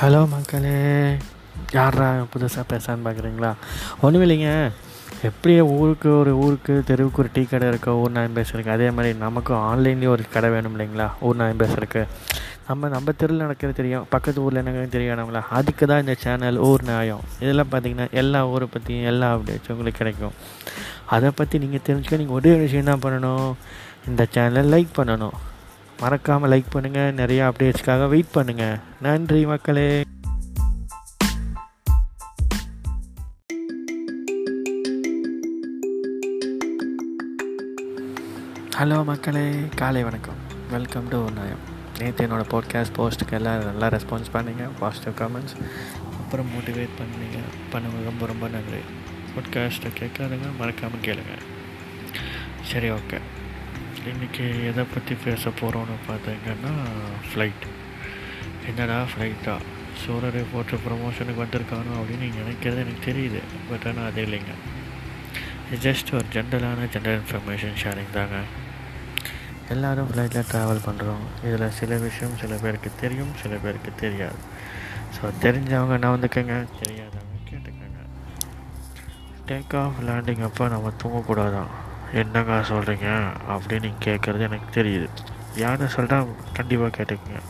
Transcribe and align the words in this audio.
Hello 0.00 0.18
மக்களே. 0.32 0.72
யாரா 1.76 2.08
புதுசாக 2.32 2.62
பேசான்னு 2.72 3.04
பார்க்குறீங்களா 3.06 3.48
ஒன்றும் 4.04 4.22
இல்லைங்க. 4.24 4.50
எப்படியே 5.28 5.62
ஊருக்கு 5.76 6.08
ஒரு 6.18 6.32
ஊருக்கு 6.42 6.74
தெருவுக்கு 6.88 7.22
ஒரு 7.22 7.30
டீ 7.36 7.42
கடை 7.52 7.68
இருக்கோ 7.68 7.92
ஊர் 8.02 8.14
நாயம் 8.16 8.36
பேசுறதுக்கு. 8.36 8.74
அதே 8.76 8.90
மாதிரி 8.90 9.18
நமக்கும் 9.24 9.64
ஆன்லைன்லேயும் 9.70 10.14
ஒரு 10.16 10.26
கடை 10.34 10.50
வேணும் 10.54 10.74
இல்லைங்களா? 10.74 11.08
ஊர் 11.20 11.40
நாயம் 11.40 11.60
பேசுறதுக்கு. 11.62 12.02
நம்ம 12.68 12.92
நம்ம 12.94 13.16
தெருவில் 13.22 13.44
நடக்கிறது 13.44 13.78
தெரியும். 13.80 14.06
பக்கத்து 14.14 14.44
ஊரில் 14.44 14.62
என்ன 14.62 14.86
தெரியாதவங்களா 14.96 15.44
அதுக்கு 15.58 15.86
தான் 15.86 16.04
இந்த 16.06 16.16
சேனல் 16.24 16.62
ஊர் 16.68 16.88
நியாயம் 16.92 17.26
இதெல்லாம் 17.42 17.72
பார்த்தீங்கன்னா 17.74 18.08
எல்லா 18.22 18.46
ஊரை 18.54 18.68
பற்றியும் 18.76 19.10
எல்லா 19.12 19.34
அப்டேட்ஸும் 19.36 19.74
உங்களுக்கு 19.76 20.02
கிடைக்கும். 20.04 20.34
அதை 21.16 21.30
பற்றி 21.42 21.58
நீங்கள் 21.66 21.86
தெரிஞ்சுக்க 21.90 22.22
நீங்கள் 22.24 22.40
ஒரே 22.40 22.54
விஷயம் 22.64 22.90
தான் 22.92 23.04
பண்ணணும்? 23.06 23.52
இந்த 24.10 24.26
சேனலை 24.36 24.64
லைக் 24.76 24.98
பண்ணணும். 25.00 25.38
மறக்காமல் 26.00 26.50
லைக் 26.50 26.74
பண்ணுங்கள் 26.74 27.12
நிறையா 27.20 27.44
அப்டேட்ஸ்க்காக 27.48 28.08
வெயிட் 28.08 28.34
பண்ணுங்கள் 28.34 28.80
நன்றி 29.00 29.46
மக்களே. 29.46 30.04
ஹலோ 38.78 39.04
மக்களே 39.04 39.54
காலை 39.76 40.02
வணக்கம். 40.02 40.34
வெல்கம் 40.70 41.08
டு 41.08 41.30
நாயம் 41.30 41.62
நேற்று 41.98 42.26
என்னோடய 42.26 42.46
பாட்காஸ்ட் 42.50 42.96
போஸ்ட்டுக்கு 42.96 43.32
எல்லாம் 43.32 43.64
நல்லா 43.64 43.88
ரெஸ்பான்ஸ் 43.88 44.30
பண்ணீங்க 44.32 44.68
பாசிட்டிவ் 44.78 45.14
கமெண்ட்ஸ் 45.14 45.56
அப்புறம் 46.02 46.46
மோட்டிவேட் 46.46 46.96
பண்ணீங்க. 47.00 47.38
பண்ணுங்க 47.72 48.04
ரொம்ப 48.04 48.26
ரொம்ப 48.26 48.48
நன்றி. 48.48 48.82
பாட்காஸ்ட்டை 49.34 49.90
கேட்காதுங்க 50.00 50.48
மறக்காமல் 50.58 51.04
கேளுங்க. 51.04 51.34
சரி 52.62 52.90
ஓகே 52.90 53.18
இன்றைக்கி 54.06 54.64
எதை 54.64 54.84
பற்றி 54.84 55.14
பேச 55.24 55.50
போகிறோன்னு 55.50 55.96
பார்த்தீங்கன்னா 56.08 56.72
ஃப்ளைட் 57.28 57.64
என்னடா 58.66 59.02
ஃப்ளைட்டா 59.02 59.54
சூரரை 60.02 60.44
போட்டு 60.52 60.76
ப்ரொமோஷனுக்கு 60.76 61.42
வந்திருக்கானோ 61.44 61.94
அப்படின்னு 61.98 62.18
நீங்கள் 62.18 62.44
நினைக்கிறது 62.44 62.78
எனக்கு 62.78 63.12
தெரியுது. 63.12 63.40
பட் 63.70 63.86
ஆனால் 63.86 64.10
அது 64.10 64.24
இல்லைங்க. 64.24 64.54
ஜஸ்ட் 65.82 66.12
ஒரு 66.12 66.24
ஜென்ரலான 66.32 66.88
ஜென்ரல் 66.92 67.20
இன்ஃபர்மேஷன் 67.20 67.74
ஷேரிங் 67.82 68.12
தாங்க. 68.12 68.38
எல்லோரும் 69.68 70.10
ஃப்ளைட்டில் 70.10 70.48
ட்ராவல் 70.52 70.84
பண்ணுறோம் 70.86 71.24
இதில் 71.44 71.70
சில 71.70 71.96
விஷயம் 71.96 72.36
சில 72.36 72.56
பேருக்கு 72.56 72.90
தெரியும் 73.00 73.34
சில 73.42 73.56
பேருக்கு 73.56 73.92
தெரியாது. 73.94 74.38
ஸோ 75.16 75.32
தெரிஞ்சவங்க 75.42 75.98
நான் 75.98 76.20
வந்துக்கங்க? 76.20 76.66
தெரியாதவங்க 76.82 77.36
கேட்டுக்கோங்க. 77.50 78.00
டேக் 79.46 79.76
ஆஃப் 79.76 80.00
லேண்டிங் 80.00 80.42
அப்போ 80.42 80.68
நம்ம 80.68 80.92
தூங்கக்கூடாதான். 81.02 81.86
என்னங்க 82.12 82.60
சொல்கிறீங்க 82.70 83.08
அப்படின்னு 83.54 83.86
நீங்கள் 83.86 84.06
கேட்குறது 84.08 84.46
எனக்கு 84.48 84.82
தெரியுது. 84.82 85.08
யாருன்னு 85.56 85.94
சொல்லிட்டா 85.96 86.26
கண்டிப்பாக 86.52 86.90
கேட்டுக்கோங்க. 86.96 87.40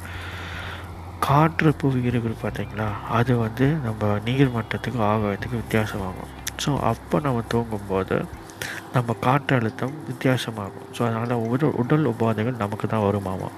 காற்று 1.27 1.75
புவி 1.75 2.01
இருக்கு 2.03 2.35
பார்த்தீங்களா 2.43 2.89
அது 3.19 3.37
வந்து 3.37 3.67
நம்ம 3.67 4.19
நீர் 4.25 4.55
மட்டத்துக்கு 4.57 5.01
ஆகாயத்துக்கு 5.13 5.61
வித்தியாசமாகும். 5.63 6.31
ஸோ 6.65 6.79
அப்போ 6.81 7.21
நம்ம 7.21 7.43
தூங்கும்போது 7.49 8.25
நம்ம 8.95 9.15
காற்று 9.21 9.57
அழுத்தம் 9.57 9.95
வித்தியாசமாகும். 10.09 10.87
ஸோ 10.99 11.01
அதனால் 11.09 11.45
உடல் 11.49 11.77
உடல் 11.83 12.09
உபாதைகள் 12.13 12.61
நமக்கு 12.63 12.87
தான் 12.87 13.07
வருமாமா 13.09 13.51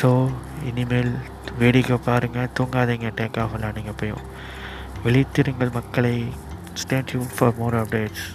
ஸோ 0.00 0.30
இனிமேல் 0.64 1.12
வேடிக்கை 1.58 1.98
பாருங்கள் 2.04 2.52
தூங்காதீங்க. 2.58 3.10
டேக் 3.20 3.40
ஆஃப் 3.40 3.56
நீங்கள் 3.78 3.98
போயும் 4.02 4.26
விழித்திருங்கள் 5.04 5.76
மக்களை. 5.78 6.16
Stay tuned 6.82 7.20
for 7.36 7.56
more 7.58 7.74
updates 7.74 8.26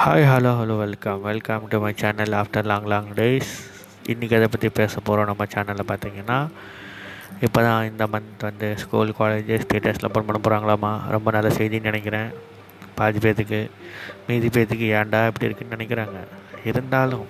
hi 0.00 0.24
hello 0.30 0.50
hello 0.58 0.74
welcome 0.82 1.20
welcome 1.26 1.62
to 1.72 1.76
my 1.82 1.90
channel 2.00 2.34
after 2.38 2.66
long 2.70 2.88
long 2.92 3.06
days 3.18 3.52
இன்றைக்கி 4.12 4.34
அதை 4.38 4.48
பற்றி 4.54 4.68
பேச 4.78 4.92
போகிறோம் 5.06 5.28
நம்ம 5.30 5.44
சேனலில் 5.54 5.88
பார்த்தீங்கன்னா 5.90 6.36
இப்போ 7.46 7.60
தான் 7.66 7.86
இந்த 7.90 8.04
மந்த் 8.14 8.44
வந்து 8.48 8.68
ஸ்கூல் 8.82 9.12
காலேஜ் 9.18 9.52
ஸ்டேட்டஸில் 9.64 10.06
ஓப்பன் 10.08 10.26
பண்ண 10.28 10.40
போகிறாங்களாமா 10.46 10.90
ரொம்ப 11.14 11.32
நல்ல 11.36 11.52
செய்தின்னு 11.58 11.90
நினைக்கிறேன். 11.90 12.28
பாதி 12.98 13.22
பேர்த்துக்கு 13.26 13.60
மீதி 14.26 14.50
பேர்த்துக்கு 14.56 14.88
ஏன்டா 14.98 15.22
இப்படி 15.30 15.48
இருக்குன்னு 15.48 15.76
நினைக்கிறாங்க. 15.76 16.20
இருந்தாலும் 16.70 17.26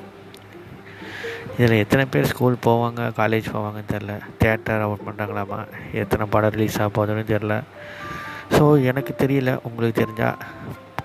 இதில் 1.59 1.77
எத்தனை 1.84 2.06
பேர் 2.16 2.31
ஸ்கூல் 2.33 2.59
போவாங்க 2.69 3.09
காலேஜ் 3.21 3.53
போவாங்கன்னு 3.54 3.93
தெரில 3.94 4.16
தேட்டர் 4.43 4.87
ஓப்பன் 4.88 5.09
பண்ணுறாங்களாமா 5.10 5.60
எத்தனை 6.03 6.27
படம் 6.34 6.54
ரிலீஸ் 6.56 6.81
ஆக 6.83 6.91
போகுதுன்னு 6.98 7.27
தெரில 7.34 7.56
ஸோ 8.56 8.65
எனக்கு 8.91 9.15
தெரியல. 9.25 9.54
உங்களுக்கு 9.71 10.00
தெரிஞ்சால் 10.03 10.38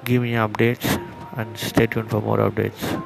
give 0.09 0.25
me 0.27 0.35
updates 0.47 0.91
and 1.33 1.57
stay 1.57 1.87
tuned 1.87 2.09
for 2.09 2.21
more 2.21 2.37
updates. 2.37 3.01